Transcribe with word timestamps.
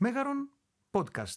Μέγαρον 0.00 0.50
Podcast. 0.90 1.36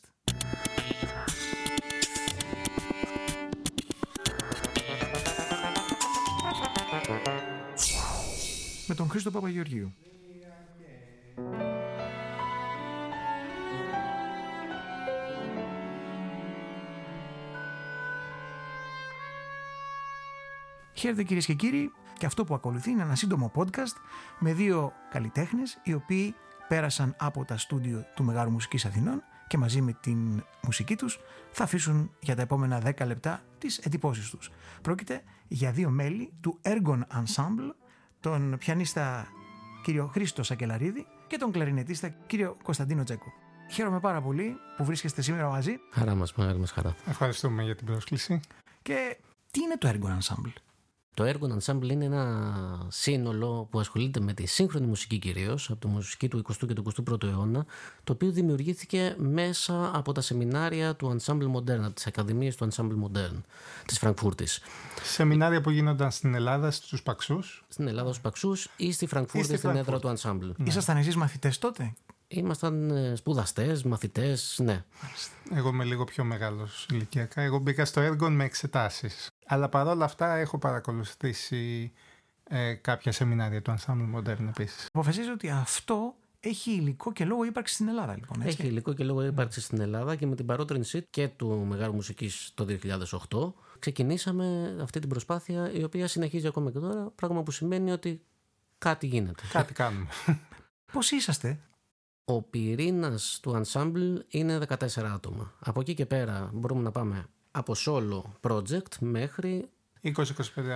Με 8.87 8.95
τον 8.95 9.09
Χρήστο 9.09 9.31
Παπαγεωργίου. 9.31 9.93
Χαίρετε 20.93 21.23
κυρίες 21.23 21.46
και 21.46 21.54
κύριοι, 21.54 21.91
και 22.18 22.25
αυτό 22.25 22.43
που 22.43 22.54
ακολουθεί 22.54 22.91
είναι 22.91 23.02
ένα 23.02 23.16
σύντομο 23.16 23.52
podcast 23.55 23.96
με 24.39 24.54
δύο 24.54 24.93
καλλιτέχνες 25.09 25.80
οι 25.84 25.93
οποίοι 25.93 26.36
πέρασαν 26.72 27.16
από 27.18 27.46
τα 27.46 27.58
στούντιο 27.58 28.06
του 28.16 28.24
Μεγάλου 28.24 28.52
Μουσικής 28.52 28.86
Αθηνών 28.86 29.24
και 29.48 29.58
μαζί 29.58 29.82
με 29.82 29.94
την 30.02 30.44
μουσική 30.62 30.95
τους 30.95 31.20
θα 31.52 31.64
αφήσουν 31.64 32.12
για 32.20 32.36
τα 32.36 32.41
επόμενα 32.41 32.82
10 32.86 33.05
λεπτά 33.05 33.41
τις 33.58 33.78
εντυπώσεις 33.78 34.30
τους. 34.30 34.52
Πρόκειται 34.81 35.23
για 35.48 35.72
δύο 35.72 35.90
μέλη 35.90 36.34
του 36.42 36.59
Ergon 36.62 37.00
Ensemble, 37.00 37.73
τον 38.20 38.58
πιανίστα 38.58 39.28
κύριο 39.84 40.08
Χρήστο 40.08 40.44
Σακελαρίδη 40.44 41.05
και 41.28 41.38
τον 41.38 41.52
κλαρινετίστα 41.52 42.09
κύριο 42.09 42.58
Κωνσταντίνο 42.64 43.03
Τσέκο. 43.03 43.34
Χαίρομαι 43.72 44.00
πάρα 44.00 44.22
πολύ 44.22 44.56
που 44.78 44.86
βρίσκεστε 44.86 45.22
σήμερα 45.22 45.50
μαζί. 45.50 45.80
Χαρά 45.92 46.16
μας, 46.16 46.34
μεγάλη 46.34 46.59
μας 46.59 46.72
χαρά. 46.72 46.95
Ευχαριστούμε 47.06 47.64
για 47.64 47.76
την 47.76 47.86
πρόσκληση. 47.86 48.40
Και 48.81 49.17
τι 49.52 49.62
είναι 49.62 49.78
το 49.78 49.90
Ergon 49.90 50.17
Ensemble? 50.17 50.53
Το 51.14 51.24
έργο 51.24 51.58
Ensemble 51.58 51.90
είναι 51.90 52.06
ένα 52.06 52.88
σύνολο 52.88 53.68
που 53.72 53.80
ασχολείται 53.80 54.20
με 54.20 54.34
τη 54.34 54.46
σύγχρονη 54.46 54.86
μουσική 54.86 55.18
κυρίως, 55.18 55.70
από 55.70 55.80
τη 55.80 55.88
μουσική 55.88 56.28
του 56.28 56.44
20ου 56.48 56.68
και 56.68 56.74
του 56.74 56.94
21ου 57.10 57.24
αιώνα, 57.24 57.66
το 58.04 58.14
οποίο 58.14 58.32
δημιουργήθηκε 58.32 59.16
μέσα 59.18 59.92
από 59.94 60.12
τα 60.12 60.22
σεμινάρια 60.22 60.96
του 60.96 61.18
Ensemble 61.18 61.52
Modern, 61.56 61.80
από 61.80 61.94
τις 61.94 62.08
ακαδημίες 62.08 62.56
του 62.56 62.68
Ensemble 62.72 63.06
Modern 63.06 63.42
της 63.86 63.98
Φραγκφούρτης. 63.98 64.62
Σεμινάρια 65.03 65.62
που 65.62 65.70
γίνονταν 65.70 66.12
στην 66.12 66.34
Ελλάδα 66.34 66.72
στους 66.72 67.03
Παξούς; 67.03 67.64
Στην 67.68 67.88
Ελλάδα 67.88 68.09
στους 68.09 68.22
Παξούς 68.22 68.70
ή 68.75 68.92
στη 68.92 69.06
Φραγκφούρτη, 69.06 69.58
στην 69.58 69.70
έδρα 69.70 70.00
του 70.00 70.14
Ensemble. 70.18 70.52
Ναι. 70.56 70.68
Ήσασταν 70.68 70.98
εσείς 70.98 71.16
μαθητές 71.16 71.58
τότε; 71.58 71.94
Ήμασταν 72.34 72.90
ε, 72.90 73.16
σπουδαστές, 73.16 73.84
μαθητές, 73.84 74.59
ναι. 74.64 74.84
Εγώ 75.53 75.70
είμαι 75.70 75.84
λίγο 75.84 76.03
πιο 76.03 76.23
μεγάλος 76.23 76.86
ηλικιακά. 76.90 77.42
Εγώ 77.42 77.58
μπήκα 77.58 77.86
στο 77.86 78.00
έργο 78.00 78.30
με 78.30 78.44
εξετάσεις. 78.44 79.31
Αλλά 79.52 79.69
παρόλα 79.69 80.05
αυτά 80.05 80.35
έχω 80.35 80.57
παρακολουθήσει 80.57 81.91
ε, 82.44 82.73
κάποια 82.73 83.11
σεμινάρια 83.11 83.61
του 83.61 83.73
Ensemble 83.77 84.16
Modern 84.16 84.47
επίσης. 84.47 84.85
Αποφασίζω 84.94 85.31
ότι 85.31 85.49
αυτό 85.49 86.16
έχει 86.39 86.71
υλικό 86.71 87.11
και 87.11 87.25
λόγο 87.25 87.44
ύπαρξης 87.44 87.75
στην 87.75 87.88
Ελλάδα, 87.88 88.16
λοιπόν. 88.16 88.41
Έτσι. 88.41 88.57
Έχει 88.59 88.67
υλικό 88.67 88.94
και 88.94 89.03
λόγο 89.03 89.25
ύπαρξης 89.25 89.63
στην 89.63 89.81
Ελλάδα 89.81 90.16
και 90.16 90.25
με 90.25 90.35
την 90.35 90.45
παρότρινση 90.45 91.05
και 91.09 91.27
του 91.27 91.66
Μεγάλου 91.69 91.94
Μουσικής 91.94 92.52
το 92.53 92.66
2008 93.29 93.53
ξεκινήσαμε 93.79 94.75
αυτή 94.81 94.99
την 94.99 95.09
προσπάθεια 95.09 95.72
η 95.72 95.83
οποία 95.83 96.07
συνεχίζει 96.07 96.47
ακόμα 96.47 96.72
και 96.72 96.79
τώρα. 96.79 97.11
Πράγμα 97.16 97.44
που 97.44 97.52
σημαίνει 97.52 97.91
ότι 97.91 98.22
κάτι 98.77 99.07
γίνεται. 99.07 99.44
Κάτι 99.52 99.73
κάνουμε. 99.73 100.07
Πώς 100.94 101.11
είσαστε, 101.11 101.59
Ο 102.25 102.41
πυρήνας 102.41 103.39
του 103.41 103.61
ensemble 103.63 104.19
είναι 104.27 104.59
14 104.67 104.85
άτομα. 105.13 105.53
Από 105.59 105.79
εκεί 105.79 105.94
και 105.94 106.05
πέρα 106.05 106.49
μπορούμε 106.53 106.81
να 106.81 106.91
πάμε 106.91 107.25
από 107.52 107.73
solo 107.85 108.21
project 108.41 108.99
μέχρι 108.99 109.69
20-25 110.03 110.13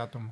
άτομα. 0.02 0.32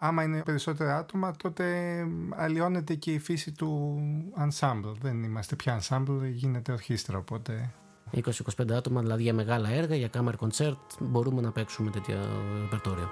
Άμα 0.00 0.22
είναι 0.22 0.42
περισσότερα 0.42 0.96
άτομα, 0.96 1.36
τότε 1.36 2.06
αλλοιώνεται 2.30 2.94
και 2.94 3.12
η 3.12 3.18
φύση 3.18 3.52
του 3.52 3.98
ensemble. 4.38 4.94
Δεν 5.00 5.22
είμαστε 5.22 5.56
πια 5.56 5.80
ensemble, 5.80 6.30
γίνεται 6.30 6.72
ορχήστρα, 6.72 7.18
οπότε... 7.18 7.74
20-25 8.12 8.70
άτομα, 8.70 9.00
δηλαδή 9.00 9.22
για 9.22 9.34
μεγάλα 9.34 9.68
έργα, 9.68 9.94
για 9.94 10.08
κάμερ 10.08 10.36
κοντσέρτ, 10.36 10.78
μπορούμε 11.00 11.40
να 11.40 11.52
παίξουμε 11.52 11.90
τέτοια 11.90 12.16
ρεπερτόρια. 12.60 13.08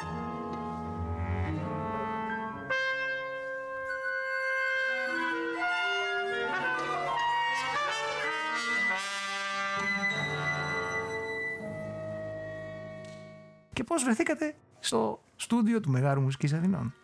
Πώς 13.96 14.04
βρεθήκατε 14.04 14.54
στο 14.78 15.22
στούντιο 15.36 15.80
του 15.80 15.90
Μεγάλου 15.90 16.20
Μουσικής 16.20 16.52
Αθηνών; 16.52 16.94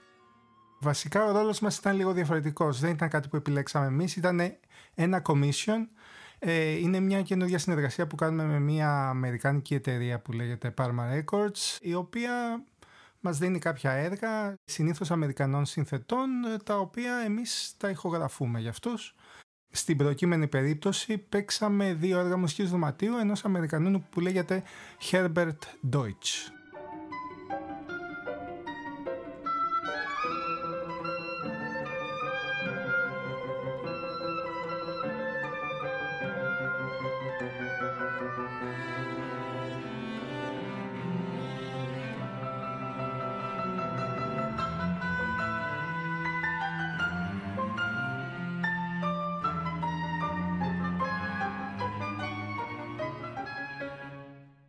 Βασικά 0.81 1.25
ο 1.25 1.33
ρόλος 1.33 1.61
μας 1.61 1.77
ήταν 1.77 1.97
λίγο 1.97 2.13
διαφορετικός. 2.13 2.81
Δεν 2.81 2.91
ήταν 2.91 3.09
κάτι 3.09 3.29
που 3.29 3.37
επιλέξαμε 3.37 3.87
εμείς, 3.87 4.17
ήταν 4.17 4.41
ένα 4.95 5.23
commission. 5.27 5.87
Ε, 6.39 6.71
είναι 6.71 7.01
μια 7.01 7.23
καινούργια 7.23 7.59
συνεργασία 7.59 8.07
που 8.07 8.17
κάνουμε 8.17 8.45
με 8.45 8.59
μια 8.59 9.09
αμερικάνικη 9.09 9.75
εταιρεία 9.75 10.21
που 10.21 10.33
λέγεται 10.33 10.75
Parma 10.77 11.19
Records, 11.19 11.79
η 11.81 11.95
οποία 11.95 12.65
μας 13.21 13.39
δίνει 13.39 13.59
κάποια 13.59 13.91
έργα, 13.91 14.55
συνήθως 14.65 15.11
Αμερικανών 15.11 15.65
συνθετών, 15.65 16.29
τα 16.65 16.79
οποία 16.79 17.15
εμείς 17.17 17.75
τα 17.77 17.91
ηχογραφούμε 17.91 18.61
για 18.61 18.71
αυτούς. 18.71 19.15
Στην 19.71 19.97
προκείμενη 19.97 20.49
περίπτωση 20.49 21.19
παίξαμε 21.19 21.95
δύο 21.95 22.19
έργα 22.19 22.37
μουσικής 22.37 22.71
δωματίου 22.71 23.17
ενός 23.17 23.45
Αμερικανού 23.45 24.07
που 24.11 24.21
λέγεται 24.21 24.63
Herbert 25.11 25.59
Deutsch. 25.93 26.62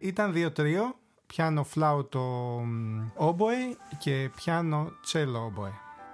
Ήταν 0.04 0.34
δύο-τρίο, 0.34 0.96
πιάνο 1.28 1.64
φλάουτο 1.64 2.56
όμποε 3.16 3.54
και 3.98 4.30
πιάνο 4.36 4.92
τσέλο 5.02 5.40
όμποε. 5.40 5.72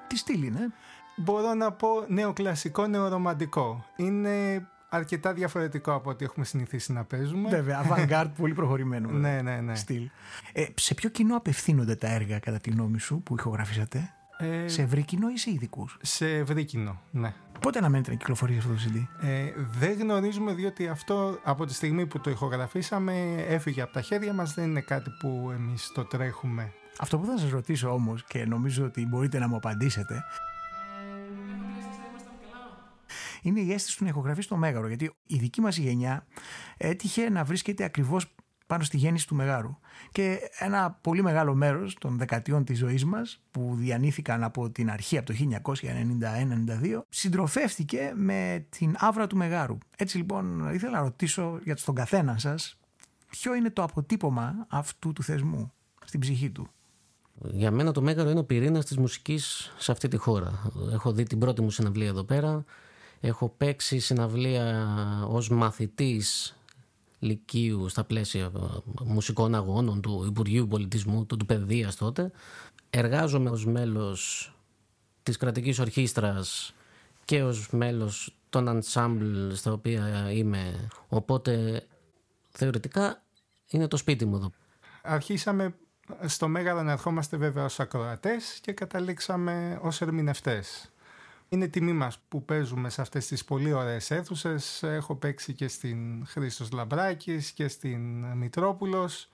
Τι 0.07 0.17
στυλ 0.17 0.43
είναι, 0.43 0.73
Μπορώ 1.15 1.53
να 1.53 1.71
πω 1.71 1.87
νεοκλασικό, 2.07 2.87
νεορομαντικό. 2.87 3.85
Είναι 3.95 4.67
αρκετά 4.89 5.33
διαφορετικό 5.33 5.93
από 5.93 6.09
ό,τι 6.09 6.25
έχουμε 6.25 6.45
συνηθίσει 6.45 6.91
να 6.93 7.03
παίζουμε. 7.03 7.49
βέβαια, 7.49 7.85
avant-garde 7.85 8.31
πολύ 8.37 8.53
προχωρημένο. 8.53 9.09
Ναι, 9.09 9.41
ναι, 9.41 9.61
ναι. 9.61 9.75
Στυλ. 9.75 10.09
Ε, 10.53 10.65
σε 10.75 10.93
ποιο 10.93 11.09
κοινό 11.09 11.35
απευθύνονται 11.35 11.95
τα 11.95 12.07
έργα 12.07 12.39
κατά 12.39 12.59
τη 12.59 12.69
γνώμη 12.69 12.99
σου 12.99 13.21
που 13.23 13.35
ηχογραφήσατε, 13.37 14.13
Ε, 14.37 14.67
σε 14.67 14.81
ευρύ 14.81 15.03
κοινό 15.03 15.29
ή 15.29 15.37
σε 15.37 15.51
ειδικούς; 15.51 15.97
σε 16.01 16.35
ευρύ 16.37 16.65
κοινό, 16.65 17.01
ναι. 17.11 17.33
Πότε 17.61 17.77
αναμένετε 17.77 18.11
να 18.11 18.17
κυκλοφορήσει 18.17 18.57
αυτό 18.57 18.69
το 18.69 18.79
CD. 18.85 19.25
Ε, 19.27 19.51
δεν 19.79 19.99
γνωρίζουμε 19.99 20.53
διότι 20.53 20.87
αυτό 20.87 21.39
από 21.43 21.65
τη 21.65 21.73
στιγμή 21.73 22.05
που 22.05 22.19
το 22.19 22.29
ηχογραφήσαμε 22.29 23.45
έφυγε 23.47 23.81
από 23.81 23.93
τα 23.93 24.01
χέρια 24.01 24.33
μας, 24.33 24.53
δεν 24.53 24.69
είναι 24.69 24.81
κάτι 24.81 25.09
που 25.19 25.51
εμείς 25.53 25.91
το 25.93 26.05
τρέχουμε. 26.05 26.73
Αυτό 26.99 27.17
που 27.17 27.25
θα 27.25 27.37
σας 27.37 27.49
ρωτήσω 27.49 27.93
όμως 27.93 28.23
και 28.23 28.45
νομίζω 28.45 28.85
ότι 28.85 29.05
μπορείτε 29.05 29.39
να 29.39 29.47
μου 29.47 29.55
απαντήσετε 29.55 30.23
είναι 33.41 33.59
η 33.59 33.73
αίσθηση 33.73 33.97
του 33.97 34.03
να 34.03 34.09
ηχογραφείς 34.09 34.45
στο 34.45 34.55
Μέγαρο. 34.55 34.87
Γιατί 34.87 35.11
η 35.25 35.37
δική 35.37 35.61
μας 35.61 35.77
γενιά 35.77 36.25
έτυχε 36.77 37.29
να 37.29 37.43
βρίσκεται 37.43 37.83
ακριβώς 37.83 38.35
πάνω 38.69 38.83
στη 38.83 38.97
γέννηση 38.97 39.27
του 39.27 39.35
Μεγάρου. 39.35 39.77
Και 40.11 40.39
ένα 40.59 40.97
πολύ 41.01 41.23
μεγάλο 41.23 41.55
μέρος 41.55 41.95
των 41.99 42.17
δεκατιών 42.17 42.63
της 42.63 42.77
ζωής 42.77 43.05
μας 43.05 43.41
που 43.51 43.75
διανύθηκαν 43.75 44.43
από 44.43 44.69
την 44.69 44.89
αρχή, 44.91 45.17
από 45.17 45.25
το 45.25 45.33
1991-92, 45.33 47.01
συντροφεύτηκε 47.09 48.13
με 48.15 48.65
την 48.69 48.95
άβρα 48.97 49.27
του 49.27 49.37
Μεγάρου. 49.37 49.77
Έτσι 49.97 50.17
λοιπόν 50.17 50.73
ήθελα 50.73 50.91
να 50.91 50.99
ρωτήσω 50.99 51.59
για 51.63 51.75
τον 51.85 51.95
καθένα 51.95 52.37
σας 52.37 52.77
ποιο 53.29 53.55
είναι 53.55 53.69
το 53.69 53.83
αποτύπωμα 53.83 54.65
αυτού 54.69 55.13
του 55.13 55.23
θεσμού 55.23 55.71
στην 56.05 56.19
ψυχή 56.19 56.49
του; 56.49 56.67
Για 57.33 57.71
μένα 57.71 57.91
το 57.91 58.01
Μέγαρο 58.01 58.29
είναι 58.29 58.39
ο 58.39 58.45
πυρήνας 58.45 58.85
της 58.85 58.97
μουσικής 58.97 59.73
σε 59.77 59.91
αυτή 59.91 60.07
τη 60.07 60.17
χώρα. 60.17 60.71
Έχω 60.91 61.11
δει 61.11 61.23
την 61.23 61.39
πρώτη 61.39 61.61
μου 61.61 61.69
συναυλία 61.69 62.07
εδώ 62.07 62.23
πέρα. 62.23 62.63
Έχω 63.19 63.49
παίξει 63.49 63.99
συναυλία 63.99 64.87
ως 65.27 65.49
μαθητής 65.49 66.58
Λυκείου 67.19 67.89
στα 67.89 68.03
πλαίσια 68.03 68.45
ε, 68.45 68.59
μουσικών 69.03 69.55
αγώνων 69.55 70.01
του 70.01 70.23
Υπουργείου 70.27 70.67
Πολιτισμού, 70.67 71.25
του, 71.25 71.37
του 71.37 71.45
Παιδείας 71.45 71.95
τότε. 71.95 72.31
Εργάζομαι 72.89 73.49
ως 73.49 73.65
μέλος 73.65 74.53
της 75.23 75.37
κρατικής 75.37 75.79
ορχήστρας 75.79 76.73
και 77.25 77.43
ως 77.43 77.69
μέλος 77.71 78.35
των 78.49 78.81
ensemble 78.81 79.51
στα 79.53 79.71
οποία 79.71 80.31
είμαι. 80.31 80.89
Οπότε 81.07 81.83
θεωρητικά 82.49 83.23
είναι 83.69 83.87
το 83.87 83.97
σπίτι 83.97 84.25
μου 84.25 84.35
εδώ. 84.35 84.51
Αρχίσαμε 85.01 85.75
στο 86.25 86.47
Μέγαρο 86.47 86.83
να 86.83 86.91
ερχόμαστε 86.91 87.37
βέβαια 87.37 87.65
ως 87.65 87.79
ακροατές 87.79 88.59
και 88.61 88.71
καταλήξαμε 88.71 89.79
ως 89.81 90.01
ερμηνευτές. 90.01 90.91
Είναι 91.49 91.67
τιμή 91.67 91.93
μας 91.93 92.19
που 92.27 92.45
παίζουμε 92.45 92.89
σε 92.89 93.01
αυτές 93.01 93.27
τις 93.27 93.45
πολύ 93.45 93.73
ωραίες 93.73 94.11
αίθουσες. 94.11 94.83
Έχω 94.83 95.15
παίξει 95.15 95.53
και 95.53 95.67
στην 95.67 96.25
Χρήστος 96.25 96.71
Λαμπράκης 96.71 97.51
και 97.51 97.67
στην 97.67 98.25
Μητρόπουλος. 98.25 99.29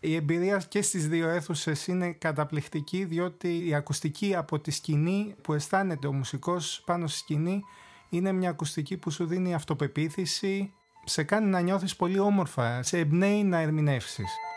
Η 0.00 0.14
εμπειρία 0.14 0.58
και 0.68 0.82
στις 0.82 1.08
δύο 1.08 1.28
αίθουσες 1.28 1.86
είναι 1.86 2.12
καταπληκτική 2.12 3.04
διότι 3.04 3.66
η 3.66 3.74
ακουστική 3.74 4.34
από 4.34 4.58
τη 4.58 4.70
σκηνή 4.70 5.34
που 5.42 5.52
αισθάνεται 5.52 6.06
ο 6.06 6.12
μουσικός 6.12 6.82
πάνω 6.86 7.06
στη 7.06 7.18
σκηνή 7.18 7.62
είναι 8.08 8.32
μια 8.32 8.50
ακουστική 8.50 8.96
που 8.96 9.10
σου 9.10 9.26
δίνει 9.26 9.54
αυτοπεποίθηση, 9.54 10.72
σε 11.04 11.22
κάνει 11.22 11.46
να 11.46 11.60
νιώθεις 11.60 11.96
πολύ 11.96 12.18
όμορφα, 12.18 12.82
σε 12.82 12.98
εμπνέει 12.98 13.44
να 13.44 13.58
ερμηνεύσεις. 13.58 14.47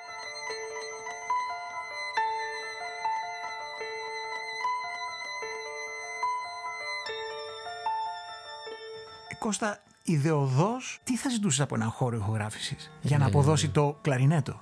Κώστα, 9.43 9.79
ιδεοδός, 10.03 10.99
τι 11.03 11.17
θα 11.17 11.29
ζητούσες 11.29 11.59
από 11.59 11.75
ένα 11.75 11.85
χώρο 11.85 12.17
ηχογράφησης 12.17 12.91
για 13.01 13.17
να 13.17 13.25
αποδώσει 13.25 13.69
το 13.69 13.97
κλαρινέτο; 14.01 14.61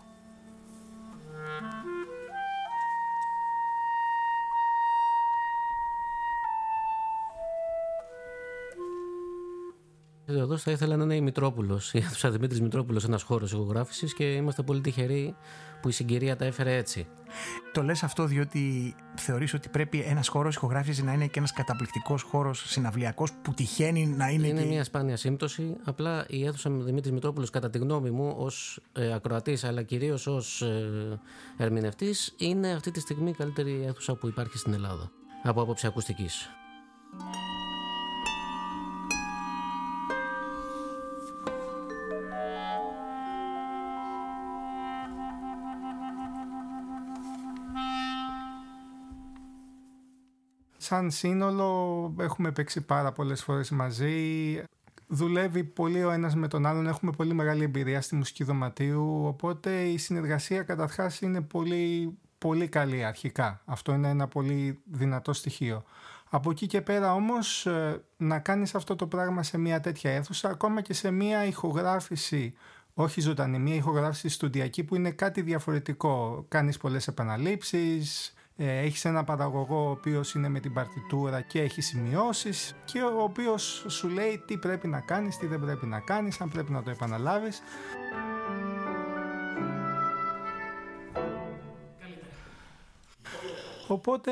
Εδώ 10.49 10.57
θα 10.57 10.71
ήθελα 10.71 10.95
να 10.95 11.03
είναι 11.03 11.15
η 11.15 11.21
Μητρόπουλος, 11.21 11.93
η 11.93 11.97
αίθουσα 11.97 12.31
Δημήτρης 12.31 12.61
Μητρόπουλος, 12.61 13.03
ένας 13.03 13.23
χώρος 13.23 13.51
ηχογράφησης 13.51 14.13
και 14.13 14.23
είμαστε 14.23 14.61
πολύ 14.61 14.81
τυχεροί 14.81 15.35
που 15.81 15.89
η 15.89 15.91
συγκυρία 15.91 16.35
τα 16.35 16.45
έφερε 16.45 16.75
έτσι. 16.75 17.07
Το 17.73 17.83
λες 17.83 18.03
αυτό 18.03 18.25
διότι 18.25 18.95
θεωρείς 19.15 19.53
ότι 19.53 19.69
πρέπει 19.69 19.99
ένας 19.99 20.27
χώρος 20.27 20.55
ηχογράφησης 20.55 21.03
να 21.03 21.13
είναι 21.13 21.27
και 21.27 21.39
ένας 21.39 21.53
καταπληκτικός 21.53 22.21
χώρος 22.21 22.63
συναυλιακός 22.69 23.31
που 23.41 23.53
τυχαίνει 23.53 24.05
να 24.05 24.29
είναι 24.29 24.47
Είναι 24.47 24.61
και... 24.61 24.67
μια 24.67 24.83
σπάνια 24.83 25.17
σύμπτωση. 25.17 25.75
Απλά 25.83 26.25
η 26.27 26.45
αίθουσα 26.45 26.69
Δημήτρης 26.69 27.11
Μητρόπουλος, 27.11 27.49
κατά 27.49 27.69
τη 27.69 27.77
γνώμη 27.77 28.09
μου, 28.09 28.33
ως 28.37 28.79
ε, 28.93 29.13
ακροατής 29.13 29.63
αλλά 29.63 29.83
κυρίως 29.83 30.27
ως 30.27 30.61
ε, 30.61 31.19
ερμηνευτής, 31.57 32.33
είναι 32.37 32.71
αυτή 32.71 32.91
τη 32.91 32.99
στιγμή 32.99 33.29
η 33.29 33.33
καλύτερη 33.33 33.83
αίθουσα 33.87 34.15
που 34.15 34.27
υπάρχει 34.27 34.57
στην 34.57 34.73
Ελλάδα. 34.73 35.11
Από 35.43 35.61
άποψη 35.61 35.87
ακουστικής. 35.87 36.49
Σαν 50.89 51.11
σύνολο 51.11 52.13
έχουμε 52.19 52.51
παίξει 52.51 52.81
πάρα 52.81 53.11
πολλές 53.11 53.43
φορές 53.43 53.69
μαζί. 53.69 54.61
Δουλεύει 55.07 55.63
πολύ 55.63 56.03
ο 56.03 56.11
ένας 56.11 56.35
με 56.35 56.47
τον 56.47 56.65
άλλον, 56.65 56.87
έχουμε 56.87 57.11
πολύ 57.11 57.33
μεγάλη 57.33 57.63
εμπειρία 57.63 58.01
στη 58.01 58.15
μουσική 58.15 58.43
δωματίου, 58.43 59.25
οπότε 59.25 59.83
η 59.83 59.97
συνεργασία 59.97 60.63
καταρχάς 60.63 61.21
είναι 61.21 61.41
πολύ, 61.41 62.17
πολύ 62.37 62.67
καλή 62.67 63.03
αρχικά. 63.03 63.61
Αυτό 63.65 63.93
είναι 63.93 64.09
ένα 64.09 64.27
πολύ 64.27 64.79
δυνατό 64.91 65.33
στοιχείο. 65.33 65.83
Από 66.29 66.51
εκεί 66.51 66.67
και 66.67 66.81
πέρα 66.81 67.13
όμως 67.13 67.65
ε, 67.65 68.03
να 68.17 68.39
κάνεις 68.39 68.75
αυτό 68.75 68.95
το 68.95 69.07
πράγμα 69.07 69.43
σε 69.43 69.57
μια 69.57 69.79
τέτοια 69.79 70.11
αίθουσα, 70.11 70.49
ακόμα 70.49 70.81
και 70.81 70.93
σε 70.93 71.11
μια 71.11 71.45
ηχογράφηση 71.45 72.53
όχι 72.93 73.21
ζωντανή, 73.21 73.59
μια 73.59 73.75
ηχογράφηση 73.75 74.29
στοντιακή 74.29 74.83
που 74.83 74.95
είναι 74.95 75.11
κάτι 75.11 75.41
διαφορετικό. 75.41 76.45
Κάνεις 76.47 76.77
πολλές 76.77 77.07
επαναλήψεις, 77.07 78.27
ε, 78.27 78.38
έχεις 78.65 79.05
ένα 79.05 79.23
παραγωγό 79.23 79.85
ο 79.85 79.89
οποίος 79.89 80.33
είναι 80.33 80.49
με 80.49 80.59
την 80.59 80.73
παρτιτούρα 80.73 81.41
και 81.41 81.61
έχει 81.61 81.81
σημειώσεις 81.81 82.75
και 82.85 83.01
ο 83.01 83.21
οποίος 83.21 83.85
σου 83.87 84.07
λέει 84.07 84.43
τι 84.47 84.57
πρέπει 84.57 84.87
να 84.87 84.99
κάνεις, 84.99 85.37
τι 85.37 85.47
δεν 85.47 85.59
πρέπει 85.59 85.85
να 85.85 85.99
κάνεις, 85.99 86.41
αν 86.41 86.49
πρέπει 86.49 86.71
να 86.71 86.83
το 86.83 86.89
επαναλάβεις. 86.89 87.61
Οπότε 93.87 94.31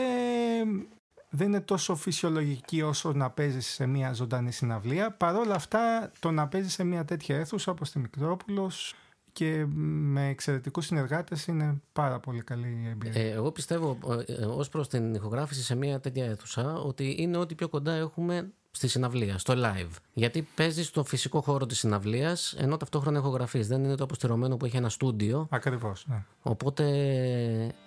δεν 1.30 1.48
είναι 1.48 1.62
τόσο 1.62 1.96
φυσιολογική 1.96 2.82
όσο 2.82 3.14
να 3.14 3.30
παίζεις 3.30 3.68
σε 3.68 3.86
μια 3.86 4.14
ζωντανή 4.14 4.52
συναυλία. 4.52 5.12
Παρ' 5.12 5.36
όλα 5.36 5.56
αυτά, 5.56 6.12
το 6.20 6.32
να 6.32 6.48
παίζεις 6.48 6.74
σε 6.74 6.84
μια 6.84 7.06
τέτοια 7.06 7.38
αίθουσα 7.38 7.72
όπως 7.72 7.92
τη 7.92 8.00
Μικρόπουλος 8.00 8.96
και 9.38 9.66
με 9.70 10.28
εξαιρετικούς 10.28 10.86
συνεργάτες 10.86 11.48
είναι 11.48 11.82
πάρα 11.94 12.20
πολύ 12.20 12.42
καλή 12.42 12.82
η 12.86 12.90
εμπειρία. 12.90 13.22
Ε, 13.22 13.30
εγώ 13.30 13.52
πιστεύω 13.52 13.98
ε, 14.26 14.46
ως 14.46 14.70
προς 14.70 14.88
την 14.88 15.14
ηχογράφηση 15.14 15.64
σε 15.64 15.76
μια 15.76 16.00
τέτοια 16.00 16.26
αίθουσα 16.26 16.74
ότι 16.74 17.16
είναι 17.20 17.38
ό,τι 17.38 17.56
πιο 17.56 17.70
κοντά 17.70 17.94
έχουμε 17.94 18.52
στη 18.72 18.88
συναυλία, 18.88 19.38
στο 19.38 19.54
live. 19.58 19.96
Γιατί 20.14 20.48
παίζει 20.56 20.84
στο 20.84 21.04
φυσικό 21.04 21.42
χώρο 21.42 21.66
της 21.66 21.80
συναυλίας, 21.80 22.56
ενώ 22.58 22.78
ταυτόχρονα 22.78 23.20
ηχογραφείς. 23.20 23.68
Δεν 23.68 23.84
είναι 23.84 23.96
το 23.96 24.04
αποστηρωμένο 24.04 24.58
που 24.58 24.66
έχει 24.66 24.78
ένα 24.78 24.90
στούντιο. 24.90 25.48
Ακριβώς. 25.50 26.06
Ναι. 26.08 26.24
Οπότε 26.42 26.84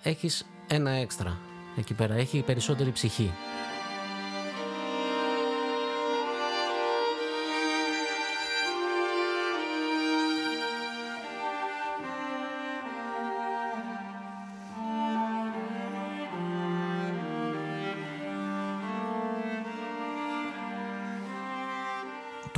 έχεις 0.02 0.46
ένα 0.68 0.90
έξτρα 0.90 1.38
εκεί 1.76 1.94
πέρα. 1.94 2.14
Έχει 2.14 2.42
περισσότερη 2.42 2.92
ψυχή. 2.92 3.30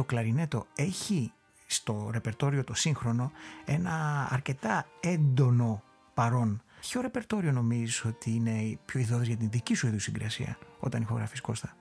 Το 0.02 0.08
κλαρινέτο 0.08 0.66
έχει 0.74 1.32
στο 1.66 2.08
ρεπερτόριο 2.12 2.64
το 2.64 2.74
σύγχρονο 2.74 3.32
ένα 3.64 4.26
αρκετά 4.30 4.86
έντονο 5.00 5.82
παρόν. 6.14 6.62
Ποιο 6.80 7.00
ρεπερτόριο 7.00 7.52
νομίζεις 7.52 8.04
ότι 8.04 8.30
είναι 8.30 8.78
πιο 8.84 9.00
ιδεώδες 9.00 9.26
για 9.26 9.36
την 9.36 9.50
δική 9.50 9.74
σου 9.74 9.86
ιδιοσυγκρασία 9.86 10.58
όταν 10.80 11.02
ηχογραφείς 11.02 11.40
Κώστα; 11.40 11.76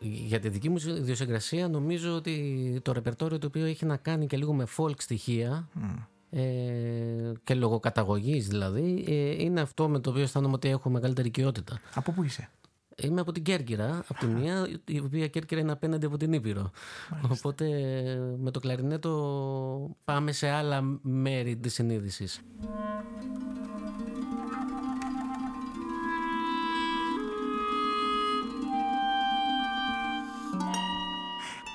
Για 0.00 0.40
τη 0.40 0.48
δική 0.48 0.68
μου 0.68 0.76
ιδιοσυγκρασία 0.76 1.68
νομίζω 1.68 2.14
ότι 2.14 2.80
το 2.82 2.92
ρεπερτόριο 2.92 3.38
το 3.38 3.46
οποίο 3.46 3.64
έχει 3.64 3.84
να 3.84 3.96
κάνει 3.96 4.26
και 4.26 4.36
λίγο 4.36 4.52
με 4.52 4.66
folk 4.76 5.00
στοιχεία 5.00 5.68
ε, 6.30 7.32
και 7.44 7.54
λογοκαταγωγής 7.54 8.48
δηλαδή 8.48 9.04
ε, 9.08 9.42
είναι 9.42 9.60
αυτό 9.60 9.88
με 9.88 10.00
το 10.00 10.10
οποίο 10.10 10.22
αισθάνομαι 10.22 10.54
ότι 10.54 10.68
έχω 10.68 10.90
μεγαλύτερη 10.90 11.28
οικειότητα. 11.28 11.80
Από 11.94 12.12
πού 12.12 12.22
είσαι; 12.22 12.48
Είμαι 13.02 13.20
από 13.20 13.32
την 13.32 13.42
Κέρκυρα, 13.42 14.04
από 14.08 14.20
τη 14.20 14.26
μία, 14.26 14.68
η 14.84 14.98
οποία 14.98 15.26
Κέρκυρα 15.26 15.60
είναι 15.60 15.72
απέναντι 15.72 16.06
από 16.06 16.16
την 16.16 16.32
Ήπειρο. 16.32 16.70
Οπότε 17.28 17.64
με 18.38 18.50
το 18.50 18.60
κλαρινέτο 18.60 19.96
πάμε 20.04 20.32
σε 20.32 20.48
άλλα 20.48 20.82
μέρη 21.02 21.56
της 21.56 21.74
συνείδησης. 21.74 22.40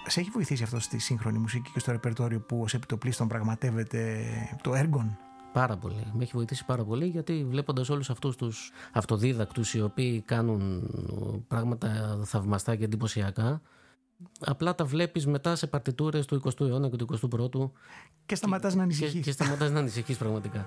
Σε 0.07 0.19
έχει 0.19 0.29
βοηθήσει 0.29 0.63
αυτό 0.63 0.79
στη 0.79 0.99
σύγχρονη 0.99 1.37
μουσική 1.37 1.71
και 1.73 1.79
στο 1.79 1.91
ρεπερτόριο 1.91 2.39
που 2.39 2.61
ως 2.61 2.73
επιτοπλίστων 2.73 3.27
πραγματεύεται 3.27 4.25
το 4.63 4.73
έργον; 4.73 5.17
Πάρα 5.53 5.77
πολύ. 5.77 6.05
Με 6.13 6.23
έχει 6.23 6.31
βοηθήσει 6.35 6.65
πάρα 6.65 6.83
πολύ 6.83 7.05
γιατί 7.05 7.45
βλέποντας 7.49 7.89
όλους 7.89 8.09
αυτούς 8.09 8.35
τους 8.35 8.71
αυτοδίδακτους 8.93 9.73
οι 9.73 9.81
οποίοι 9.81 10.21
κάνουν 10.21 10.89
πράγματα 11.47 12.19
θαυμαστά 12.23 12.75
και 12.75 12.83
εντυπωσιακά 12.83 13.61
απλά 14.39 14.75
τα 14.75 14.85
βλέπεις 14.85 15.27
μετά 15.27 15.55
σε 15.55 15.67
παρτιτούρες 15.67 16.25
του 16.25 16.41
20ου 16.45 16.67
αιώνα 16.67 16.89
και 16.89 16.95
του 16.95 17.19
21ου 17.31 17.71
Και 18.25 18.35
σταματάς 18.35 18.75
να 18.75 18.83
ανησυχείς. 18.83 19.13
και, 19.13 19.19
και 19.19 19.31
σταματάς 19.31 19.71
να 19.71 19.79
ανησυχείς 19.79 20.17
πραγματικά. 20.17 20.65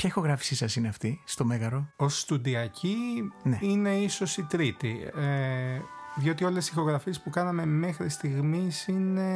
Ποια 0.00 0.08
ηχογράφησή 0.08 0.54
σας 0.54 0.76
είναι 0.76 0.88
αυτή 0.88 1.20
στο 1.24 1.44
Μέγαρο; 1.44 1.86
Ως 1.96 2.20
στουντιακή 2.20 2.96
Ναι. 3.42 3.58
είναι 3.60 3.90
ίσως 3.90 4.36
η 4.36 4.42
τρίτη. 4.42 5.10
Ε, 5.16 5.80
διότι 6.16 6.44
όλες 6.44 6.66
οι 6.68 6.70
ηχογραφίες 6.72 7.20
που 7.20 7.30
κάναμε 7.30 7.66
μέχρι 7.66 8.08
στιγμής 8.08 8.86
είναι 8.86 9.28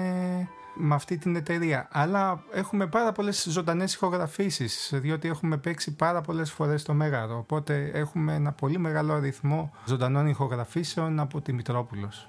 με 0.75 0.95
αυτή 0.95 1.19
την 1.19 1.37
εταιρεία. 1.37 1.89
Αλλά 1.93 2.43
έχουμε 2.53 2.87
πάρα 2.87 3.13
πολλές 3.13 3.47
ζωντανές 3.51 3.95
ηχογραφήσεις, 3.95 4.91
διότι 4.95 5.29
έχουμε 5.29 5.57
παίξει 5.57 5.95
πάρα 5.97 6.21
πολλές 6.21 6.53
φορές 6.53 6.81
στο 6.81 6.95
Μέγαρο. 6.95 7.39
Οπότε 7.39 7.91
έχουμε 7.95 8.35
ένα 8.35 8.53
πολύ 8.53 8.79
μεγάλο 8.79 9.13
αριθμό 9.13 9.73
ζωντανών 9.85 10.27
ηχογραφήσεων 10.27 11.21
από 11.21 11.41
τη 11.41 11.53
Μητρόπουλος. 11.53 12.29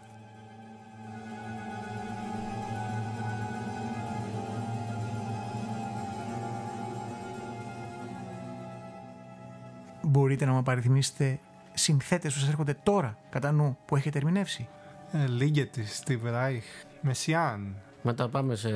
Μπορείτε 10.15 10.45
να 10.45 10.51
μου 10.51 10.57
απαριθμήσετε 10.57 11.39
συνθέτες 11.73 12.33
που 12.33 12.39
σας 12.39 12.49
έρχονται 12.49 12.77
τώρα 12.83 13.17
κατά 13.29 13.51
νου 13.51 13.77
που 13.85 13.95
έχετε 13.95 14.17
ερμηνεύσει; 14.17 14.67
Ε, 15.11 15.27
Λίγκετι, 15.27 15.83
Steve 16.03 16.33
Reich, 16.33 16.87
Μεσιάν, 17.01 17.75
Μετά 18.01 18.29
πάμε 18.29 18.55
σε 18.55 18.69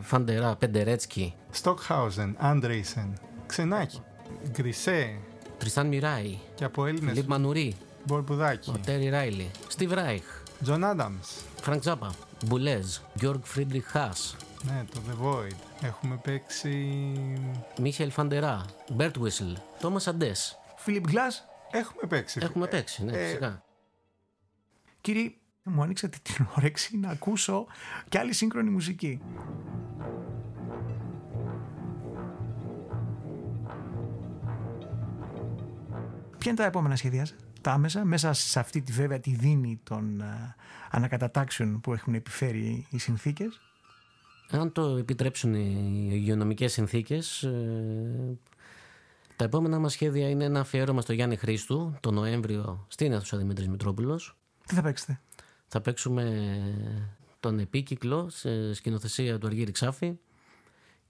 Φαν 0.00 0.20
ντερ 0.20 0.41
Άα, 0.41 0.56
Πεντερέτσκι, 0.56 1.34
Στοκχάουζεν, 1.50 2.36
Άντρισεν, 2.38 3.12
Ξενάκη, 3.46 4.00
Γκρισέ. 4.50 5.18
Τριστάν 5.58 5.86
Μιράι, 5.86 6.38
και 6.54 6.64
από 6.64 6.86
Έλληνες 6.86 7.12
Φιλίπ 7.12 7.28
Μανουρί, 7.28 7.74
Μπορμπουδάκη, 8.04 8.70
ο 8.70 8.78
Τέρι 8.84 9.08
Ράιλι, 9.08 9.50
Στιβ 9.68 9.92
Ράιχ, 9.92 10.24
Τζον 10.62 10.84
Άνταμς, 10.84 11.28
Φρανκ 11.60 11.82
Ζάπα, 11.82 12.14
Μπουλέζ, 12.46 12.98
Γιώργ 13.14 13.40
Φρίντριχ 13.42 13.86
Χάς, 13.86 14.36
ναι, 14.62 14.84
το 14.94 15.00
The 15.08 15.26
Void. 15.26 15.86
Έχουμε 15.86 16.20
παίξει... 16.22 16.92
Μίχελ 17.80 18.10
Φαν 18.10 18.30
ντερ 18.30 18.49
Άα, 18.49 18.64
Μπέρτουισλ, 18.92 19.52
Τόμας 19.80 20.06
Αντές. 20.06 20.58
Φίλιπ 20.86 21.06
Γκλάς, 21.06 21.48
Έχουμε 21.70 22.02
παίξει. 22.08 22.40
Έχουμε 22.42 22.66
παίξει, 22.66 23.04
ναι, 23.04 23.12
ε, 23.12 23.24
φυσικά. 23.24 23.64
κύριε, 25.00 25.34
μου 25.62 25.82
ανοίξατε 25.82 26.18
την 26.22 26.46
όρεξη 26.56 26.96
να 26.96 27.10
ακούσω 27.10 27.66
και 28.08 28.18
άλλη 28.18 28.32
σύγχρονη 28.32 28.70
μουσική. 28.70 29.20
Ποια 36.38 36.50
είναι 36.50 36.60
τα 36.60 36.64
επόμενα 36.64 36.96
σχέδια 36.96 37.24
σας, 37.26 37.36
τα 37.60 37.72
άμεσα, 37.72 38.04
μέσα 38.04 38.32
σε 38.32 38.58
αυτή 38.58 38.82
τη 38.82 38.92
βέβαια 38.92 39.20
τη 39.20 39.30
δίνη 39.30 39.80
των 39.82 40.20
ε, 40.20 40.54
ανακατατάξεων 40.90 41.80
που 41.80 41.92
έχουν 41.92 42.14
επιφέρει 42.14 42.86
οι 42.90 42.98
συνθήκες; 42.98 43.60
Αν 44.50 44.72
το 44.72 44.96
επιτρέψουν 44.96 45.54
οι 45.54 46.08
υγειονομικές 46.10 46.72
συνθήκες, 46.72 47.42
ε, 47.42 48.38
τα 49.36 49.44
επόμενα 49.44 49.78
μας 49.78 49.92
σχέδια 49.92 50.28
είναι 50.28 50.44
ένα 50.44 50.60
αφιέρωμα 50.60 51.00
στο 51.00 51.12
Γιάννη 51.12 51.36
Χρήστου, 51.36 51.96
το 52.00 52.10
Νοέμβριο 52.10 52.86
στην 52.88 53.12
αίθουσα 53.12 53.36
Δημήτρης 53.36 53.68
Μητρόπουλος. 53.68 54.36
Τι 54.66 54.74
θα 54.74 54.82
παίξετε; 54.82 55.20
Θα 55.66 55.80
παίξουμε 55.80 56.54
τον 57.40 57.58
επίκυκλο 57.58 58.28
σε 58.30 58.74
σκηνοθεσία 58.74 59.38
του 59.38 59.46
Αργύρη 59.46 59.72
Ξάφη 59.72 60.18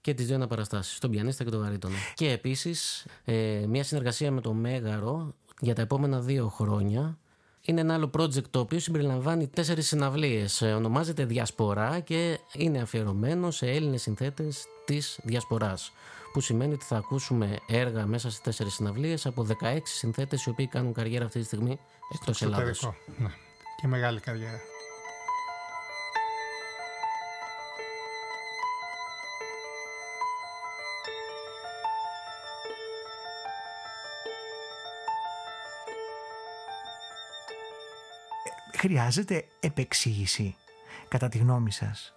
και 0.01 0.13
τις 0.13 0.25
δύο 0.25 0.35
αναπαραστάσεις, 0.35 0.99
τον 0.99 1.11
πιανίστα 1.11 1.43
και 1.43 1.49
τον 1.49 1.61
βαρύτονο. 1.61 1.95
Και 2.13 2.31
επίσης 2.31 3.05
ε, 3.25 3.65
μια 3.67 3.83
συνεργασία 3.83 4.31
με 4.31 4.41
το 4.41 4.53
Μέγαρο 4.53 5.33
για 5.59 5.75
τα 5.75 5.81
επόμενα 5.81 6.19
δύο 6.19 6.47
χρόνια. 6.47 7.17
Είναι 7.61 7.81
ένα 7.81 7.93
άλλο 7.93 8.09
project 8.17 8.47
το 8.49 8.59
οποίο 8.59 8.79
συμπεριλαμβάνει 8.79 9.47
τέσσερις 9.47 9.87
συναυλίες. 9.87 10.61
Ε, 10.61 10.73
Ονομάζεται 10.73 11.25
Διασπορά 11.25 11.99
και 11.99 12.39
είναι 12.53 12.79
αφιερωμένο 12.79 13.51
σε 13.51 13.67
Έλληνες 13.67 14.01
συνθέτες 14.01 14.65
της 14.85 15.19
Διασποράς. 15.23 15.91
Που 16.37 16.43
σημαίνει 16.43 16.73
ότι 16.73 16.85
θα 16.85 16.97
ακούσουμε 16.97 17.59
έργα 17.67 18.05
μέσα 18.05 18.31
σε 18.31 18.41
τέσσερις 18.41 18.73
συναυλίες 18.73 19.25
από 19.25 19.47
16 19.61 19.79
συνθέτες 19.83 20.43
οι 20.43 20.49
οποίοι 20.49 20.67
κάνουν 20.67 20.93
καριέρα 20.93 21.25
αυτή 21.25 21.39
τη 21.39 21.45
στιγμή 21.45 21.79
εκτός 22.13 22.41
Ελλάδος. 22.41 22.69
Εξωτερικό. 22.69 23.23
Ναι. 23.23 23.29
Και 23.81 23.87
μεγάλη 23.87 24.19
καριέρα. 24.19 24.59
χρειάζεται 38.77 39.45
επεξήγηση 39.59 40.55
κατά 41.07 41.29
τη 41.29 41.37
γνώμη 41.37 41.71
σας 41.71 42.13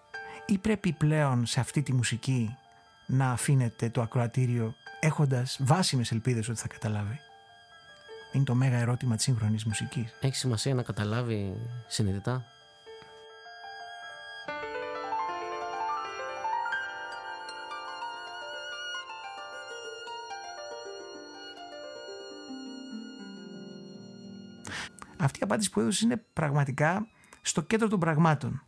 ή 0.46 0.58
πρέπει 0.58 0.92
πλέον 0.92 1.46
σε 1.46 1.60
αυτή 1.60 1.82
τη 1.82 1.92
μουσική 1.92 2.56
να 3.10 3.30
αφήνετε 3.30 3.90
το 3.90 4.02
ακροατήριο 4.02 4.74
έχοντας 5.00 5.58
βάσιμες 5.60 6.10
ελπίδες 6.10 6.48
ότι 6.48 6.58
θα 6.58 6.68
καταλάβει. 6.68 7.20
Είναι 8.32 8.44
το 8.44 8.54
μέγα 8.54 8.78
ερώτημα 8.78 9.16
της 9.16 9.24
σύγχρονης 9.24 9.64
μουσικής. 9.64 10.14
Έχει 10.20 10.34
σημασία 10.34 10.74
να 10.74 10.82
καταλάβει 10.82 11.56
συνειδητά; 11.86 12.44
Αυτή 25.22 25.38
η 25.38 25.42
απάντηση 25.42 25.70
που 25.70 25.80
έδωσε 25.80 26.04
είναι 26.04 26.24
πραγματικά 26.32 27.06
στο 27.42 27.60
κέντρο 27.60 27.88
των 27.88 27.98
πραγμάτων. 27.98 28.64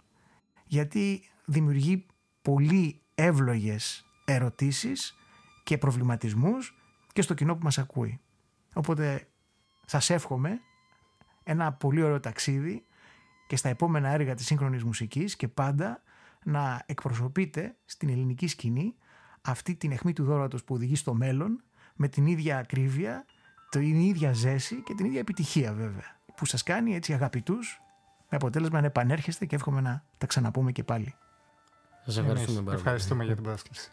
Γιατί 0.66 1.22
δημιουργεί 1.44 2.06
πολύ 2.42 3.00
εύλογες 3.14 4.04
ερωτήσεις 4.24 5.16
και 5.62 5.78
προβληματισμούς 5.78 6.76
και 7.12 7.22
στο 7.22 7.34
κοινό 7.34 7.56
που 7.56 7.64
μας 7.64 7.78
ακούει. 7.78 8.20
Οπότε 8.74 9.28
σας 9.86 10.10
εύχομαι 10.10 10.60
ένα 11.42 11.72
πολύ 11.72 12.02
ωραίο 12.02 12.20
ταξίδι 12.20 12.84
και 13.46 13.56
στα 13.56 13.68
επόμενα 13.68 14.08
έργα 14.08 14.34
της 14.34 14.46
σύγχρονης 14.46 14.84
μουσικής 14.84 15.36
και 15.36 15.48
πάντα 15.48 16.02
να 16.44 16.82
εκπροσωπείτε 16.86 17.76
στην 17.84 18.08
ελληνική 18.08 18.46
σκηνή 18.46 18.94
αυτή 19.42 19.74
την 19.74 19.92
αιχμή 19.92 20.12
του 20.12 20.24
δώρατος 20.24 20.64
που 20.64 20.74
οδηγεί 20.74 20.96
στο 20.96 21.14
μέλλον 21.14 21.62
με 21.94 22.08
την 22.08 22.26
ίδια 22.26 22.58
ακρίβεια, 22.58 23.24
την 23.70 24.00
ίδια 24.00 24.32
ζέση 24.32 24.82
και 24.82 24.94
την 24.94 25.06
ίδια 25.06 25.20
επιτυχία 25.20 25.72
βέβαια 25.72 26.20
που 26.36 26.44
σας 26.46 26.62
κάνει 26.62 26.94
έτσι 26.94 27.12
αγαπητούς 27.12 27.80
με 28.28 28.36
αποτέλεσμα 28.36 28.80
να 28.80 28.86
επανέρχεστε 28.86 29.46
και 29.46 29.54
εύχομαι 29.54 29.80
να 29.80 30.04
τα 30.18 30.26
ξαναπούμε 30.26 30.72
και 30.72 30.84
πάλι. 30.84 31.14
Σας 32.04 32.16
ευχαριστούμε 32.16 32.40
Εμείς 32.40 32.54
πάρα 32.54 32.62
πολύ. 32.64 32.76
ευχαριστούμε 32.76 33.24
για 33.24 33.34
την 33.34 33.44
πρόσκληση. 33.44 33.90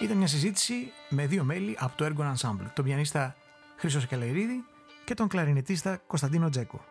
Ήταν 0.00 0.16
μια 0.16 0.26
συζήτηση 0.26 0.92
με 1.08 1.26
δύο 1.26 1.44
μέλη 1.44 1.76
από 1.78 1.96
το 1.96 2.04
Ergon 2.04 2.34
Ensemble, 2.34 2.70
τον 2.74 2.84
πιανίστα 2.84 3.36
Χρυσό 3.76 4.00
Σακελαϊρίδη 4.00 4.64
και 5.04 5.14
τον 5.14 5.28
κλαρινετίστα 5.28 5.96
Κωνσταντίνο 6.06 6.48
Τζέκο 6.48 6.84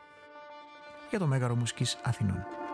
για 1.09 1.19
το 1.19 1.27
Μέγαρο 1.27 1.55
Μουσικής 1.55 1.97
Αθηνών. 2.03 2.64